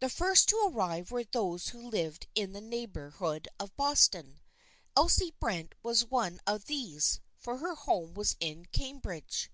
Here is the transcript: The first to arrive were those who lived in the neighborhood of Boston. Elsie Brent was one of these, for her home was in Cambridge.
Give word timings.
The 0.00 0.10
first 0.10 0.50
to 0.50 0.70
arrive 0.70 1.10
were 1.10 1.24
those 1.24 1.68
who 1.68 1.88
lived 1.88 2.26
in 2.34 2.52
the 2.52 2.60
neighborhood 2.60 3.48
of 3.58 3.74
Boston. 3.74 4.40
Elsie 4.94 5.32
Brent 5.40 5.74
was 5.82 6.04
one 6.04 6.40
of 6.46 6.66
these, 6.66 7.20
for 7.38 7.56
her 7.56 7.74
home 7.74 8.12
was 8.12 8.36
in 8.38 8.66
Cambridge. 8.66 9.50